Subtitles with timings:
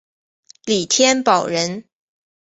[0.65, 1.85] 李添保人。